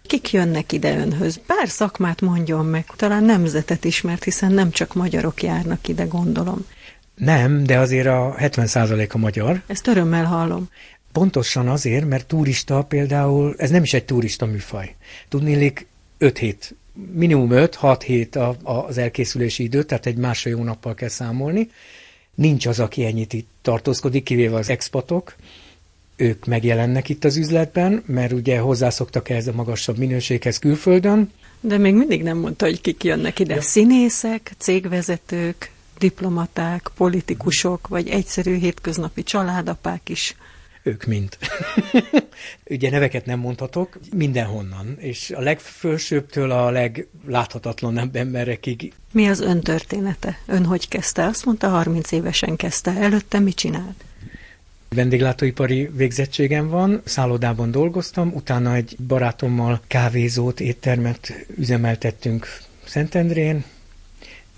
Kik 0.08 0.32
jönnek 0.32 0.72
ide 0.72 0.98
önhöz? 0.98 1.40
Bár 1.48 1.70
szakmát 1.70 2.22
mondjon 2.22 2.66
meg, 2.66 2.86
talán 2.96 3.24
nemzetet 3.24 3.86
ismert, 3.86 4.24
hiszen 4.24 4.52
nem 4.52 4.72
csak 4.72 4.94
magyarok 4.94 5.44
járnak 5.44 5.88
ide, 5.88 6.04
gondolom. 6.04 6.66
Nem, 7.16 7.64
de 7.64 7.78
azért 7.78 8.08
a 8.08 8.36
70% 8.40 9.12
a 9.12 9.18
magyar. 9.18 9.62
Ezt 9.68 9.88
örömmel 9.88 10.26
hallom. 10.26 10.70
Pontosan 11.12 11.68
azért, 11.68 12.06
mert 12.08 12.26
turista 12.26 12.84
például, 12.84 13.56
ez 13.58 13.70
nem 13.70 13.84
is 13.84 13.94
egy 13.94 14.06
turista 14.06 14.46
műfaj. 14.46 14.96
Tudnélik 15.30 15.88
5 16.18 16.38
hét, 16.38 16.76
minimum 17.14 17.50
5-6 17.52 18.02
hét 18.06 18.36
a, 18.36 18.56
a, 18.64 18.72
az 18.72 18.98
elkészülési 18.98 19.64
idő, 19.64 19.84
tehát 19.84 20.06
egy 20.06 20.16
másfél 20.16 20.58
hónappal 20.58 20.94
kell 20.94 21.10
számolni. 21.10 21.70
Nincs 22.36 22.66
az, 22.66 22.80
aki 22.80 23.06
ennyit 23.06 23.34
itt 23.34 23.50
tartózkodik, 23.62 24.24
kivéve 24.24 24.56
az 24.56 24.70
expatok, 24.70 25.36
ők 26.24 26.46
megjelennek 26.46 27.10
itt 27.10 27.24
az 27.24 27.38
üzletben, 27.38 28.03
mert 28.06 28.32
ugye 28.32 28.60
hozzászoktak 28.60 29.30
ehhez 29.30 29.48
a 29.48 29.53
magasabb 29.53 29.98
minőséghez 29.98 30.60
külföldön. 30.60 31.32
De 31.60 31.77
még 31.77 31.94
mindig 31.94 32.24
nem 32.24 32.38
mondta, 32.38 32.65
hogy 32.65 32.82
kik 32.82 33.03
jönnek 33.03 33.39
ide. 33.39 33.53
Ja. 33.53 33.62
Színészek, 33.62 34.51
cégvezetők, 34.58 35.72
diplomaták, 35.98 36.89
politikusok, 36.96 37.88
vagy 37.88 38.08
egyszerű 38.08 38.58
hétköznapi 38.58 39.24
családapák 39.24 40.10
is. 40.10 40.36
Ők 40.84 41.06
mind. 41.06 41.38
ugye 42.70 42.89
neveket 42.89 43.25
nem 43.25 43.39
mondhatok, 43.39 44.00
mindenhonnan, 44.15 44.96
és 45.00 45.32
a 45.36 45.42
legfősőbbtől 45.42 46.51
a 46.51 46.70
legláthatatlanabb 46.70 48.15
emberekig. 48.15 48.94
Mi 49.12 49.27
az 49.27 49.39
ön 49.39 49.62
története? 49.62 50.39
Ön 50.46 50.65
hogy 50.65 50.88
kezdte? 50.88 51.25
Azt 51.25 51.46
mondta, 51.46 51.70
30 51.70 52.12
évesen 52.12 52.56
kezdte. 52.56 52.92
Előtte 52.92 53.39
mit 53.39 53.56
csinált? 53.56 54.03
Vendéglátóipari 54.94 55.90
végzettségem 55.94 56.70
van, 56.70 57.02
szállodában 57.04 57.72
dolgoztam, 57.72 58.32
utána 58.34 58.74
egy 58.76 58.96
barátommal 59.08 59.82
kávézót, 59.88 60.60
éttermet 60.60 61.46
üzemeltettünk 61.58 62.48
Szentendrén, 62.86 63.64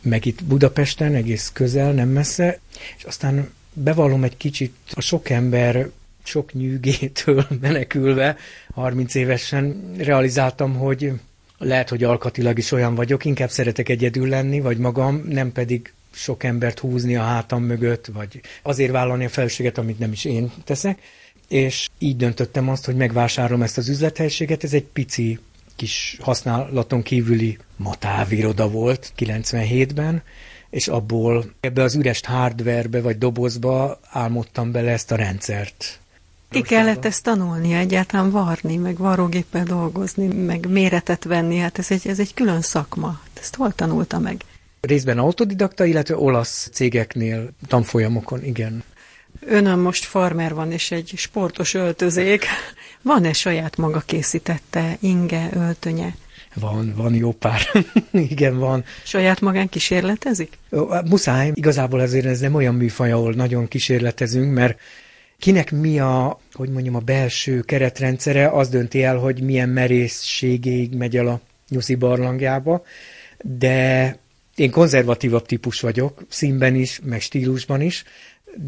meg 0.02 0.26
itt 0.26 0.44
Budapesten, 0.44 1.14
egész 1.14 1.50
közel, 1.54 1.92
nem 1.92 2.10
messze, 2.10 2.60
és 2.98 3.04
aztán 3.04 3.50
bevallom 3.74 4.24
egy 4.24 4.38
kicsit 4.38 4.74
a 4.92 5.02
sok 5.02 5.30
ember 5.30 5.90
sok 6.24 6.54
nyűgétől 6.54 7.48
menekülve, 7.62 8.38
30 8.74 9.16
évesen 9.16 9.92
realizáltam, 9.98 10.74
hogy 10.76 11.12
lehet, 11.58 11.90
hogy 11.90 12.04
alkatilag 12.04 12.58
is 12.58 12.72
olyan 12.72 12.96
vagyok, 12.96 13.26
inkább 13.26 13.50
szeretek 13.50 13.90
egyedül 13.90 14.28
lenni, 14.28 14.60
vagy 14.60 14.78
magam, 14.78 15.24
nem 15.28 15.52
pedig 15.52 15.94
sok 16.16 16.44
embert 16.44 16.80
húzni 16.80 17.16
a 17.16 17.24
hátam 17.24 17.64
mögött, 17.64 18.06
vagy 18.14 18.42
azért 18.62 18.92
vállalni 18.92 19.26
a 19.26 19.30
felelősséget, 19.30 19.78
amit 19.78 20.00
nem 20.00 20.12
is 20.12 20.26
én 20.26 20.52
teszek. 20.64 21.00
És 21.48 21.90
így 21.98 22.18
döntöttem 22.18 22.70
azt, 22.70 22.86
hogy 22.86 22.96
megvásárolom 22.96 23.62
ezt 23.62 23.78
az 23.78 23.90
üzlethelységet. 23.90 24.64
Ez 24.64 24.74
egy 24.74 24.84
pici 24.84 25.40
kis 25.76 26.18
használaton 26.22 27.02
kívüli 27.04 27.58
matáviroda 27.76 28.70
volt 28.70 29.14
97-ben, 29.18 30.24
és 30.70 30.88
abból 30.88 31.46
ebbe 31.60 31.84
az 31.84 31.96
üres 31.96 32.22
hardwarebe 32.26 33.02
vagy 33.02 33.18
dobozba 33.18 34.00
álmodtam 34.10 34.72
bele 34.72 34.92
ezt 34.92 35.12
a 35.12 35.16
rendszert. 35.16 36.00
Ki 36.50 36.62
kellett 36.62 37.06
ezt 37.06 37.24
tanulni, 37.24 37.74
egyáltalán 37.74 38.32
varni, 38.32 38.76
meg 38.76 38.98
varrógéppel 38.98 39.64
dolgozni, 39.64 40.28
meg 40.28 40.70
méretet 40.70 41.24
venni, 41.24 41.58
hát 41.58 41.80
ez 41.80 41.92
egy, 41.92 42.08
ez 42.08 42.20
egy 42.20 42.34
külön 42.34 42.62
szakma. 42.62 43.20
Ezt 43.40 43.56
hol 43.56 43.72
tanulta 43.74 44.20
meg? 44.20 44.44
Részben 44.86 45.18
autodidakta, 45.18 45.86
illetve 45.86 46.18
olasz 46.18 46.70
cégeknél, 46.72 47.50
tanfolyamokon, 47.68 48.44
igen. 48.44 48.84
Önön 49.40 49.80
most 49.80 50.06
farmer 50.06 50.54
van, 50.54 50.72
és 50.72 50.92
egy 50.92 51.14
sportos 51.16 51.74
öltözék. 51.74 52.46
Van-e 53.02 53.34
saját 53.34 53.78
maga 53.78 54.00
készítette 54.00 54.98
inge, 55.00 55.50
öltönye? 55.54 56.16
Van, 56.54 56.94
van 56.96 57.14
jó 57.14 57.32
pár. 57.32 57.62
Igen, 58.12 58.58
van. 58.58 58.84
Saját 59.04 59.42
magán 59.42 59.70
kísérletezik? 59.70 60.58
Muszáj. 61.10 61.52
Igazából 61.54 62.02
ezért 62.02 62.26
ez 62.26 62.40
nem 62.40 62.56
olyan 62.56 62.76
műfaj, 62.76 63.12
ahol 63.12 63.34
nagyon 63.34 63.68
kísérletezünk, 63.68 64.54
mert 64.54 64.80
kinek 65.40 65.72
mi 65.72 66.00
a, 66.00 66.40
hogy 66.54 66.70
mondjam, 66.70 66.96
a 66.96 67.00
belső 67.00 67.62
keretrendszere, 67.62 68.48
az 68.50 68.70
dönti 68.70 69.04
el, 69.04 69.18
hogy 69.18 69.42
milyen 69.42 69.70
merészségéig 69.70 70.96
megy 70.96 71.18
el 71.18 71.28
a 71.28 71.40
nyuszi 71.70 71.96
barlangjába, 71.96 72.84
de 73.42 74.18
én 74.56 74.72
konzervatívabb 74.72 75.46
típus 75.46 75.82
vagyok, 75.82 76.26
színben 76.30 76.76
is, 76.76 77.00
meg 77.04 77.22
stílusban 77.22 77.82
is, 77.82 78.04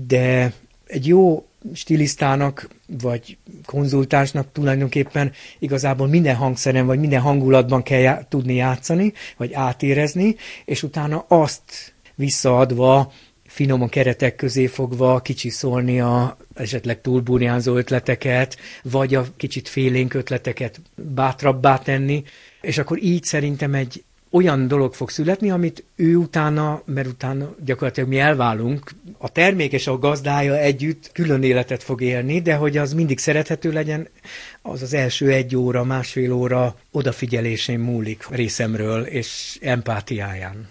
de 0.08 0.54
egy 0.88 1.08
jó 1.08 1.48
stilisztának 1.74 2.68
vagy 3.02 3.38
konzultánsnak 3.66 4.52
tulajdonképpen 4.52 5.32
igazából 5.60 6.08
minden 6.08 6.36
hangszeren 6.36 6.86
vagy 6.86 7.00
minden 7.00 7.22
hangulatban 7.22 7.84
kell 7.84 8.00
já- 8.00 8.28
tudni 8.28 8.56
játszani, 8.56 9.14
vagy 9.38 9.54
átérezni, 9.54 10.36
és 10.66 10.84
utána 10.84 11.26
azt 11.28 11.94
visszaadva, 12.16 13.12
finoman 13.46 13.90
keretek 13.90 14.36
közé 14.36 14.68
fogva 14.68 15.22
kicsi 15.22 15.50
szólni 15.50 16.00
a 16.00 16.38
esetleg 16.54 17.02
túlburjánzó 17.02 17.76
ötleteket, 17.76 18.58
vagy 18.84 19.16
a 19.16 19.26
kicsit 19.38 19.68
félénk 19.68 20.14
ötleteket 20.14 20.82
bátrabbá 20.96 21.78
tenni, 21.78 22.24
és 22.62 22.78
akkor 22.78 23.04
így 23.04 23.24
szerintem 23.24 23.74
egy 23.74 24.04
olyan 24.30 24.68
dolog 24.68 24.94
fog 24.94 25.10
születni, 25.10 25.52
amit 25.52 25.84
ő 25.96 26.16
utána, 26.16 26.82
mert 26.86 27.08
utána 27.08 27.56
gyakorlatilag 27.66 28.10
mi 28.10 28.20
elválunk, 28.20 28.92
a 29.18 29.30
termék 29.30 29.72
és 29.72 29.88
a 29.88 29.98
gazdája 29.98 30.58
együtt 30.58 31.10
külön 31.14 31.44
életet 31.44 31.84
fog 31.84 32.02
élni, 32.02 32.42
de 32.42 32.56
hogy 32.56 32.78
az 32.78 32.94
mindig 32.94 33.20
szerethető 33.20 33.72
legyen, 33.72 34.08
az 34.62 34.82
az 34.82 34.94
első 34.94 35.32
egy 35.32 35.56
óra, 35.56 35.84
másfél 35.84 36.32
óra 36.32 36.76
odafigyelésén 36.92 37.80
múlik 37.80 38.28
részemről 38.30 39.04
és 39.04 39.58
empátiáján. 39.62 40.68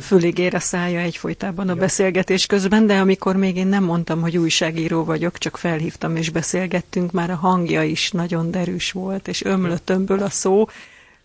Fülig 0.00 0.38
ér 0.38 0.54
a 0.54 0.60
szája 0.60 1.00
egyfolytában 1.00 1.68
a 1.68 1.74
ja. 1.74 1.80
beszélgetés 1.80 2.46
közben, 2.46 2.86
de 2.86 2.98
amikor 2.98 3.36
még 3.36 3.56
én 3.56 3.66
nem 3.66 3.84
mondtam, 3.84 4.20
hogy 4.20 4.36
újságíró 4.36 5.04
vagyok, 5.04 5.38
csak 5.38 5.56
felhívtam 5.56 6.16
és 6.16 6.30
beszélgettünk, 6.30 7.12
már 7.12 7.30
a 7.30 7.34
hangja 7.34 7.82
is 7.82 8.10
nagyon 8.10 8.50
derűs 8.50 8.92
volt, 8.92 9.28
és 9.28 9.44
ömlött 9.44 9.90
ömből 9.90 10.22
a 10.22 10.30
szó, 10.30 10.66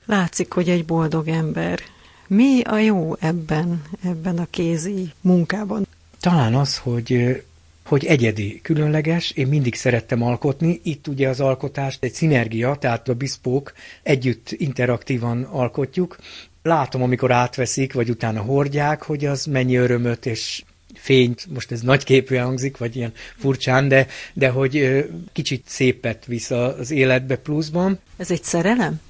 Látszik, 0.05 0.51
hogy 0.53 0.69
egy 0.69 0.86
boldog 0.86 1.27
ember. 1.27 1.79
Mi 2.27 2.62
a 2.62 2.77
jó 2.77 3.15
ebben, 3.19 3.81
ebben 4.03 4.38
a 4.38 4.48
kézi 4.50 5.12
munkában? 5.22 5.88
Talán 6.19 6.55
az, 6.55 6.77
hogy 6.77 7.41
hogy 7.86 8.05
egyedi, 8.05 8.60
különleges, 8.62 9.31
én 9.31 9.48
mindig 9.48 9.75
szerettem 9.75 10.22
alkotni, 10.22 10.79
itt 10.83 11.07
ugye 11.07 11.27
az 11.29 11.39
alkotást 11.39 12.03
egy 12.03 12.13
szinergia, 12.13 12.75
tehát 12.75 13.10
a 13.10 13.13
biszpók 13.13 13.74
együtt 14.03 14.51
interaktívan 14.51 15.43
alkotjuk. 15.43 16.17
Látom, 16.63 17.01
amikor 17.01 17.31
átveszik, 17.31 17.93
vagy 17.93 18.10
utána 18.10 18.41
hordják, 18.41 19.03
hogy 19.03 19.25
az 19.25 19.45
mennyi 19.45 19.75
örömöt 19.75 20.25
és 20.25 20.63
fényt, 20.93 21.45
most 21.53 21.72
ez 21.72 21.81
nagy 21.81 22.03
képű 22.03 22.36
hangzik, 22.36 22.77
vagy 22.77 22.95
ilyen 22.95 23.13
furcsán, 23.38 23.88
de, 23.88 24.07
de 24.33 24.50
hogy 24.50 25.05
kicsit 25.31 25.63
szépet 25.67 26.25
visz 26.25 26.51
az 26.51 26.91
életbe 26.91 27.36
pluszban. 27.36 28.00
Ez 28.17 28.31
egy 28.31 28.43
szerelem? 28.43 29.01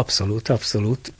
Abszolút, 0.00 0.48
abszolút. 0.48 1.12